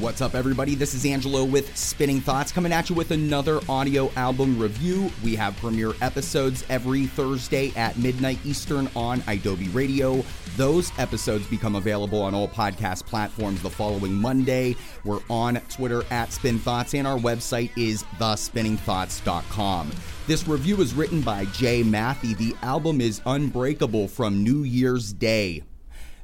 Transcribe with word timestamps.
What's 0.00 0.22
up, 0.22 0.34
everybody? 0.34 0.74
This 0.74 0.94
is 0.94 1.04
Angelo 1.04 1.44
with 1.44 1.76
Spinning 1.76 2.22
Thoughts 2.22 2.52
coming 2.52 2.72
at 2.72 2.88
you 2.88 2.96
with 2.96 3.10
another 3.10 3.60
audio 3.68 4.10
album 4.12 4.58
review. 4.58 5.12
We 5.22 5.36
have 5.36 5.54
premiere 5.58 5.92
episodes 6.00 6.64
every 6.70 7.04
Thursday 7.04 7.70
at 7.76 7.98
midnight 7.98 8.38
Eastern 8.42 8.88
on 8.96 9.22
Adobe 9.28 9.68
Radio. 9.68 10.24
Those 10.56 10.90
episodes 10.98 11.46
become 11.48 11.74
available 11.74 12.22
on 12.22 12.34
all 12.34 12.48
podcast 12.48 13.04
platforms 13.04 13.60
the 13.60 13.68
following 13.68 14.14
Monday. 14.14 14.74
We're 15.04 15.20
on 15.28 15.56
Twitter 15.68 16.02
at 16.10 16.32
Spin 16.32 16.58
Thoughts, 16.58 16.94
and 16.94 17.06
our 17.06 17.18
website 17.18 17.70
is 17.76 18.02
thespinningthoughts.com. 18.18 19.90
This 20.26 20.48
review 20.48 20.80
is 20.80 20.94
written 20.94 21.20
by 21.20 21.44
Jay 21.46 21.82
Mathy. 21.82 22.34
The 22.38 22.56
album 22.62 23.02
is 23.02 23.20
Unbreakable 23.26 24.08
from 24.08 24.42
New 24.42 24.62
Year's 24.62 25.12
Day. 25.12 25.62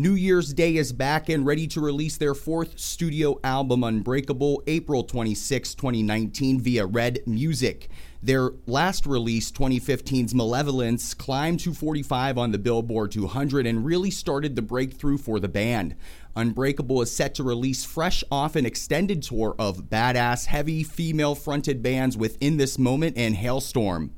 New 0.00 0.14
Year's 0.14 0.54
Day 0.54 0.76
is 0.76 0.92
back 0.92 1.28
and 1.28 1.44
ready 1.44 1.66
to 1.66 1.80
release 1.80 2.18
their 2.18 2.32
fourth 2.32 2.78
studio 2.78 3.40
album, 3.42 3.82
Unbreakable, 3.82 4.62
April 4.68 5.02
26, 5.02 5.74
2019, 5.74 6.60
via 6.60 6.86
Red 6.86 7.18
Music. 7.26 7.88
Their 8.22 8.52
last 8.68 9.06
release, 9.06 9.50
2015's 9.50 10.36
Malevolence, 10.36 11.14
climbed 11.14 11.58
to 11.60 11.74
45 11.74 12.38
on 12.38 12.52
the 12.52 12.58
Billboard 12.58 13.10
200 13.10 13.66
and 13.66 13.84
really 13.84 14.12
started 14.12 14.54
the 14.54 14.62
breakthrough 14.62 15.18
for 15.18 15.40
the 15.40 15.48
band. 15.48 15.96
Unbreakable 16.36 17.02
is 17.02 17.10
set 17.10 17.34
to 17.34 17.42
release 17.42 17.84
fresh 17.84 18.22
off 18.30 18.54
an 18.54 18.66
extended 18.66 19.24
tour 19.24 19.56
of 19.58 19.86
badass, 19.90 20.46
heavy 20.46 20.84
female 20.84 21.34
fronted 21.34 21.82
bands 21.82 22.16
within 22.16 22.56
this 22.56 22.78
moment 22.78 23.18
and 23.18 23.34
Halestorm. 23.34 24.10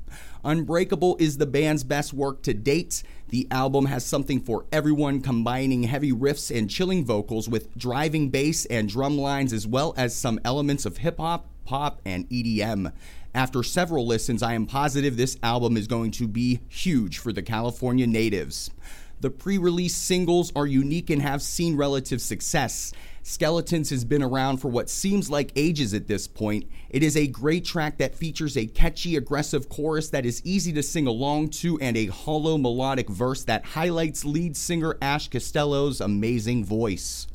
Unbreakable 0.44 1.16
is 1.18 1.36
the 1.38 1.46
band's 1.46 1.84
best 1.84 2.12
work 2.12 2.42
to 2.42 2.54
date. 2.54 3.02
The 3.30 3.46
album 3.52 3.86
has 3.86 4.04
something 4.04 4.40
for 4.40 4.66
everyone, 4.72 5.20
combining 5.20 5.84
heavy 5.84 6.10
riffs 6.10 6.56
and 6.56 6.68
chilling 6.68 7.04
vocals 7.04 7.48
with 7.48 7.72
driving 7.78 8.28
bass 8.28 8.66
and 8.66 8.88
drum 8.88 9.16
lines, 9.16 9.52
as 9.52 9.68
well 9.68 9.94
as 9.96 10.16
some 10.16 10.40
elements 10.44 10.84
of 10.84 10.96
hip 10.96 11.18
hop, 11.18 11.46
pop, 11.64 12.00
and 12.04 12.28
EDM. 12.28 12.92
After 13.32 13.62
several 13.62 14.04
listens, 14.04 14.42
I 14.42 14.54
am 14.54 14.66
positive 14.66 15.16
this 15.16 15.36
album 15.44 15.76
is 15.76 15.86
going 15.86 16.10
to 16.12 16.26
be 16.26 16.58
huge 16.68 17.18
for 17.18 17.32
the 17.32 17.42
California 17.42 18.08
natives. 18.08 18.72
The 19.20 19.30
pre 19.30 19.58
release 19.58 19.94
singles 19.94 20.50
are 20.56 20.66
unique 20.66 21.08
and 21.08 21.22
have 21.22 21.40
seen 21.40 21.76
relative 21.76 22.20
success. 22.20 22.92
Skeletons 23.22 23.90
has 23.90 24.04
been 24.04 24.22
around 24.22 24.58
for 24.58 24.68
what 24.68 24.88
seems 24.88 25.28
like 25.28 25.52
ages 25.54 25.92
at 25.92 26.06
this 26.06 26.26
point. 26.26 26.66
It 26.88 27.02
is 27.02 27.16
a 27.16 27.26
great 27.26 27.64
track 27.64 27.98
that 27.98 28.14
features 28.14 28.56
a 28.56 28.66
catchy, 28.66 29.14
aggressive 29.14 29.68
chorus 29.68 30.08
that 30.10 30.24
is 30.24 30.40
easy 30.44 30.72
to 30.72 30.82
sing 30.82 31.06
along 31.06 31.50
to 31.50 31.78
and 31.80 31.96
a 31.96 32.06
hollow 32.06 32.56
melodic 32.56 33.10
verse 33.10 33.44
that 33.44 33.64
highlights 33.64 34.24
lead 34.24 34.56
singer 34.56 34.96
Ash 35.02 35.28
Costello's 35.28 36.00
amazing 36.00 36.64
voice. 36.64 37.26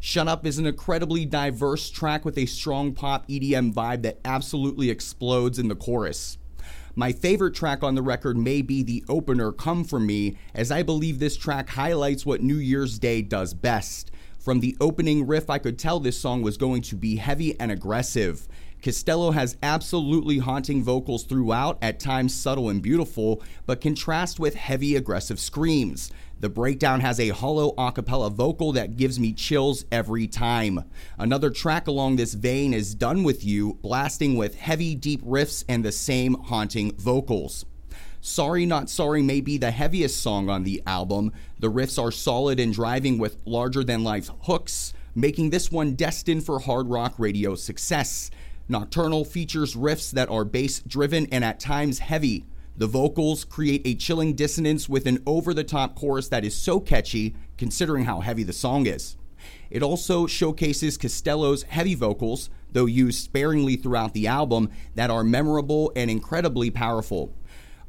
Shut 0.00 0.28
Up 0.28 0.46
is 0.46 0.58
an 0.58 0.66
incredibly 0.66 1.26
diverse 1.26 1.90
track 1.90 2.24
with 2.24 2.38
a 2.38 2.46
strong 2.46 2.92
pop 2.92 3.28
EDM 3.28 3.72
vibe 3.74 4.02
that 4.02 4.20
absolutely 4.24 4.90
explodes 4.90 5.58
in 5.58 5.68
the 5.68 5.74
chorus. 5.74 6.38
My 6.96 7.12
favorite 7.12 7.54
track 7.54 7.82
on 7.82 7.94
the 7.94 8.02
record 8.02 8.36
may 8.36 8.62
be 8.62 8.82
the 8.82 9.04
opener, 9.08 9.50
Come 9.50 9.82
For 9.82 9.98
Me, 9.98 10.36
as 10.54 10.70
I 10.70 10.82
believe 10.82 11.18
this 11.18 11.36
track 11.36 11.70
highlights 11.70 12.24
what 12.24 12.42
New 12.42 12.56
Year's 12.56 12.98
Day 12.98 13.20
does 13.20 13.52
best. 13.52 14.10
From 14.44 14.60
the 14.60 14.76
opening 14.78 15.26
riff, 15.26 15.48
I 15.48 15.56
could 15.56 15.78
tell 15.78 15.98
this 15.98 16.18
song 16.18 16.42
was 16.42 16.58
going 16.58 16.82
to 16.82 16.96
be 16.96 17.16
heavy 17.16 17.58
and 17.58 17.72
aggressive. 17.72 18.46
Costello 18.82 19.30
has 19.30 19.56
absolutely 19.62 20.36
haunting 20.36 20.82
vocals 20.82 21.24
throughout, 21.24 21.78
at 21.80 21.98
times 21.98 22.34
subtle 22.34 22.68
and 22.68 22.82
beautiful, 22.82 23.42
but 23.64 23.80
contrast 23.80 24.38
with 24.38 24.54
heavy 24.54 24.96
aggressive 24.96 25.40
screams. 25.40 26.12
The 26.40 26.50
breakdown 26.50 27.00
has 27.00 27.18
a 27.18 27.30
hollow 27.30 27.72
a 27.78 27.90
cappella 27.90 28.28
vocal 28.28 28.72
that 28.72 28.98
gives 28.98 29.18
me 29.18 29.32
chills 29.32 29.86
every 29.90 30.26
time. 30.26 30.84
Another 31.16 31.48
track 31.48 31.86
along 31.86 32.16
this 32.16 32.34
vein 32.34 32.74
is 32.74 32.94
Done 32.94 33.24
With 33.24 33.46
You, 33.46 33.78
blasting 33.80 34.36
with 34.36 34.56
heavy, 34.56 34.94
deep 34.94 35.24
riffs 35.24 35.64
and 35.70 35.82
the 35.82 35.90
same 35.90 36.34
haunting 36.34 36.94
vocals. 36.96 37.64
Sorry 38.26 38.64
Not 38.64 38.88
Sorry 38.88 39.20
may 39.20 39.42
be 39.42 39.58
the 39.58 39.70
heaviest 39.70 40.22
song 40.22 40.48
on 40.48 40.64
the 40.64 40.82
album. 40.86 41.30
The 41.58 41.70
riffs 41.70 42.02
are 42.02 42.10
solid 42.10 42.58
and 42.58 42.72
driving 42.72 43.18
with 43.18 43.36
larger 43.44 43.84
than 43.84 44.02
life 44.02 44.30
hooks, 44.44 44.94
making 45.14 45.50
this 45.50 45.70
one 45.70 45.92
destined 45.92 46.42
for 46.42 46.58
hard 46.58 46.88
rock 46.88 47.18
radio 47.18 47.54
success. 47.54 48.30
Nocturnal 48.66 49.26
features 49.26 49.76
riffs 49.76 50.10
that 50.12 50.30
are 50.30 50.46
bass 50.46 50.80
driven 50.80 51.26
and 51.26 51.44
at 51.44 51.60
times 51.60 51.98
heavy. 51.98 52.46
The 52.78 52.86
vocals 52.86 53.44
create 53.44 53.82
a 53.84 53.94
chilling 53.94 54.32
dissonance 54.32 54.88
with 54.88 55.06
an 55.06 55.22
over 55.26 55.52
the 55.52 55.62
top 55.62 55.94
chorus 55.94 56.28
that 56.28 56.46
is 56.46 56.56
so 56.56 56.80
catchy, 56.80 57.34
considering 57.58 58.06
how 58.06 58.20
heavy 58.20 58.42
the 58.42 58.54
song 58.54 58.86
is. 58.86 59.18
It 59.68 59.82
also 59.82 60.26
showcases 60.26 60.96
Costello's 60.96 61.64
heavy 61.64 61.94
vocals, 61.94 62.48
though 62.72 62.86
used 62.86 63.22
sparingly 63.22 63.76
throughout 63.76 64.14
the 64.14 64.26
album, 64.28 64.70
that 64.94 65.10
are 65.10 65.22
memorable 65.22 65.92
and 65.94 66.10
incredibly 66.10 66.70
powerful. 66.70 67.34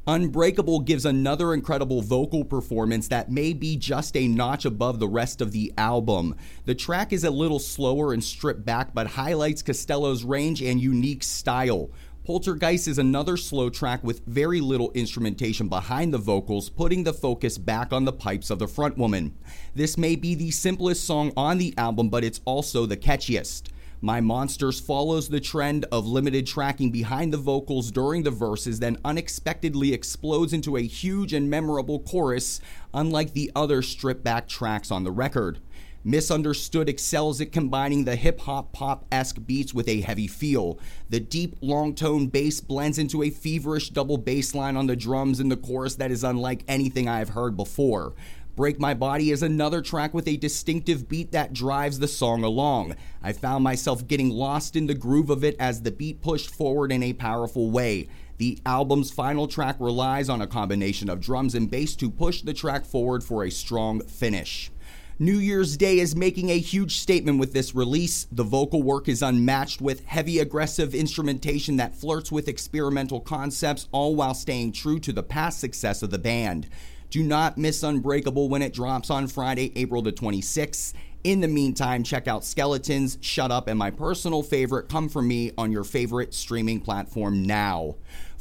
Unbreakable 0.08 0.78
gives 0.80 1.04
another 1.04 1.52
incredible 1.52 2.00
vocal 2.00 2.44
performance 2.44 3.08
that 3.08 3.28
may 3.28 3.52
be 3.52 3.76
just 3.76 4.16
a 4.16 4.28
notch 4.28 4.64
above 4.64 5.00
the 5.00 5.08
rest 5.08 5.40
of 5.40 5.50
the 5.50 5.72
album. 5.76 6.36
The 6.64 6.76
track 6.76 7.12
is 7.12 7.24
a 7.24 7.30
little 7.30 7.58
slower 7.58 8.12
and 8.12 8.22
stripped 8.22 8.64
back, 8.64 8.94
but 8.94 9.08
highlights 9.08 9.62
Costello's 9.62 10.22
range 10.22 10.62
and 10.62 10.80
unique 10.80 11.24
style. 11.24 11.90
Poltergeist 12.24 12.86
is 12.86 12.98
another 12.98 13.36
slow 13.36 13.68
track 13.68 14.04
with 14.04 14.24
very 14.26 14.60
little 14.60 14.92
instrumentation 14.92 15.68
behind 15.68 16.14
the 16.14 16.18
vocals, 16.18 16.70
putting 16.70 17.02
the 17.02 17.12
focus 17.12 17.58
back 17.58 17.92
on 17.92 18.04
the 18.04 18.12
pipes 18.12 18.50
of 18.50 18.60
the 18.60 18.66
frontwoman. 18.66 19.32
This 19.74 19.98
may 19.98 20.14
be 20.14 20.36
the 20.36 20.52
simplest 20.52 21.02
song 21.04 21.32
on 21.36 21.58
the 21.58 21.74
album, 21.76 22.10
but 22.10 22.22
it's 22.22 22.40
also 22.44 22.86
the 22.86 22.96
catchiest. 22.96 23.70
My 24.02 24.20
Monsters 24.20 24.78
follows 24.78 25.28
the 25.28 25.40
trend 25.40 25.86
of 25.90 26.06
limited 26.06 26.46
tracking 26.46 26.90
behind 26.90 27.32
the 27.32 27.38
vocals 27.38 27.90
during 27.90 28.24
the 28.24 28.30
verses, 28.30 28.78
then 28.78 28.98
unexpectedly 29.04 29.94
explodes 29.94 30.52
into 30.52 30.76
a 30.76 30.82
huge 30.82 31.32
and 31.32 31.48
memorable 31.48 32.00
chorus, 32.00 32.60
unlike 32.92 33.32
the 33.32 33.50
other 33.56 33.80
stripped 33.80 34.22
back 34.22 34.48
tracks 34.48 34.90
on 34.90 35.04
the 35.04 35.10
record. 35.10 35.60
Misunderstood 36.04 36.88
excels 36.88 37.40
at 37.40 37.50
combining 37.50 38.04
the 38.04 38.14
hip 38.14 38.38
hop 38.42 38.72
pop 38.72 39.06
esque 39.10 39.44
beats 39.44 39.74
with 39.74 39.88
a 39.88 40.02
heavy 40.02 40.28
feel. 40.28 40.78
The 41.10 41.18
deep, 41.18 41.56
long 41.60 41.94
tone 41.94 42.28
bass 42.28 42.60
blends 42.60 42.98
into 42.98 43.24
a 43.24 43.30
feverish 43.30 43.90
double 43.90 44.18
bass 44.18 44.54
line 44.54 44.76
on 44.76 44.86
the 44.86 44.94
drums 44.94 45.40
in 45.40 45.48
the 45.48 45.56
chorus 45.56 45.96
that 45.96 46.12
is 46.12 46.22
unlike 46.22 46.62
anything 46.68 47.08
I 47.08 47.18
have 47.18 47.30
heard 47.30 47.56
before. 47.56 48.12
Break 48.56 48.80
My 48.80 48.94
Body 48.94 49.32
is 49.32 49.42
another 49.42 49.82
track 49.82 50.14
with 50.14 50.26
a 50.26 50.38
distinctive 50.38 51.10
beat 51.10 51.30
that 51.32 51.52
drives 51.52 51.98
the 51.98 52.08
song 52.08 52.42
along. 52.42 52.96
I 53.22 53.34
found 53.34 53.62
myself 53.62 54.08
getting 54.08 54.30
lost 54.30 54.76
in 54.76 54.86
the 54.86 54.94
groove 54.94 55.28
of 55.28 55.44
it 55.44 55.56
as 55.60 55.82
the 55.82 55.90
beat 55.90 56.22
pushed 56.22 56.48
forward 56.48 56.90
in 56.90 57.02
a 57.02 57.12
powerful 57.12 57.70
way. 57.70 58.08
The 58.38 58.58
album's 58.64 59.10
final 59.10 59.46
track 59.46 59.76
relies 59.78 60.30
on 60.30 60.40
a 60.40 60.46
combination 60.46 61.10
of 61.10 61.20
drums 61.20 61.54
and 61.54 61.70
bass 61.70 61.94
to 61.96 62.10
push 62.10 62.40
the 62.40 62.54
track 62.54 62.86
forward 62.86 63.22
for 63.22 63.44
a 63.44 63.50
strong 63.50 64.00
finish. 64.00 64.70
New 65.18 65.36
Year's 65.36 65.76
Day 65.76 65.98
is 65.98 66.16
making 66.16 66.48
a 66.48 66.58
huge 66.58 66.96
statement 66.96 67.38
with 67.38 67.52
this 67.52 67.74
release. 67.74 68.26
The 68.32 68.42
vocal 68.42 68.82
work 68.82 69.06
is 69.06 69.22
unmatched 69.22 69.82
with 69.82 70.06
heavy, 70.06 70.38
aggressive 70.38 70.94
instrumentation 70.94 71.76
that 71.76 71.94
flirts 71.94 72.32
with 72.32 72.48
experimental 72.48 73.20
concepts, 73.20 73.86
all 73.92 74.14
while 74.14 74.34
staying 74.34 74.72
true 74.72 74.98
to 75.00 75.12
the 75.12 75.22
past 75.22 75.60
success 75.60 76.02
of 76.02 76.08
the 76.08 76.18
band. 76.18 76.68
Do 77.16 77.22
not 77.22 77.56
miss 77.56 77.82
Unbreakable 77.82 78.50
when 78.50 78.60
it 78.60 78.74
drops 78.74 79.08
on 79.08 79.26
Friday, 79.26 79.72
April 79.74 80.02
the 80.02 80.12
26th. 80.12 80.92
In 81.24 81.40
the 81.40 81.48
meantime, 81.48 82.04
check 82.04 82.28
out 82.28 82.44
Skeletons, 82.44 83.18
Shut 83.20 83.50
Up, 83.50 83.66
and 83.66 83.78
my 83.78 83.90
personal 83.90 84.42
favorite, 84.42 84.88
Come 84.88 85.08
For 85.08 85.20
Me, 85.20 85.50
on 85.58 85.72
your 85.72 85.82
favorite 85.82 86.32
streaming 86.32 86.80
platform 86.80 87.44
now. 87.44 87.96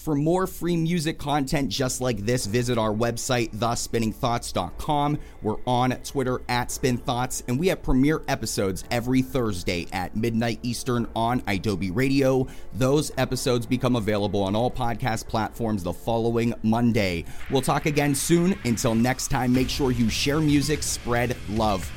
For 0.05 0.13
more 0.13 0.45
free 0.45 0.77
music 0.77 1.17
content 1.17 1.69
just 1.69 1.99
like 1.99 2.19
this, 2.19 2.45
visit 2.45 2.77
our 2.77 2.93
website, 2.93 3.49
thespinningthoughts.com. 3.55 5.17
We're 5.41 5.55
on 5.65 5.91
Twitter 6.03 6.41
at 6.47 6.69
SpinThoughts, 6.69 7.41
and 7.47 7.59
we 7.59 7.69
have 7.69 7.81
premiere 7.81 8.21
episodes 8.27 8.83
every 8.91 9.23
Thursday 9.23 9.87
at 9.91 10.15
midnight 10.15 10.59
Eastern 10.61 11.07
on 11.15 11.41
Adobe 11.47 11.89
Radio. 11.89 12.45
Those 12.73 13.11
episodes 13.17 13.65
become 13.65 13.95
available 13.95 14.43
on 14.43 14.55
all 14.55 14.69
podcast 14.69 15.27
platforms 15.27 15.81
the 15.81 15.93
following 15.93 16.53
Monday. 16.61 17.25
We'll 17.49 17.63
talk 17.63 17.87
again 17.87 18.13
soon. 18.13 18.55
Until 18.63 18.93
next 18.93 19.29
time, 19.29 19.53
make 19.53 19.69
sure 19.69 19.89
you 19.89 20.07
share 20.07 20.39
music, 20.39 20.83
spread 20.83 21.35
love. 21.49 21.91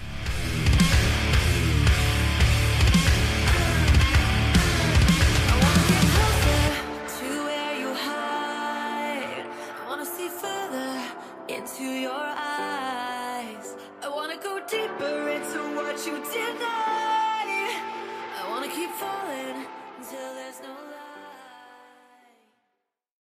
falling. 19.09 19.38